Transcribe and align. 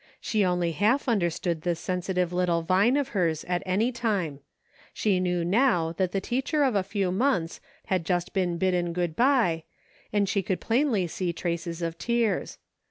She 0.19 0.43
only 0.43 0.71
half 0.71 1.07
understood 1.07 1.61
this 1.61 1.79
sensitive 1.79 2.33
little 2.33 2.63
Vine 2.63 2.97
of 2.97 3.09
hers 3.09 3.43
at 3.47 3.61
any 3.67 3.91
time; 3.91 4.39
she 4.95 5.19
knew 5.19 5.45
now 5.45 5.91
that 5.91 6.11
the 6.11 6.19
teacher 6.19 6.63
of 6.63 6.73
a 6.73 6.81
few 6.81 7.11
months 7.11 7.61
had 7.85 8.03
just 8.03 8.33
been 8.33 8.57
bidden 8.57 8.93
good 8.93 9.15
by, 9.15 9.61
and 10.11 10.27
she 10.27 10.41
could 10.41 10.59
plainly 10.59 11.05
see 11.05 11.31
traces 11.33 11.83
of 11.83 11.99
tears. 11.99 12.57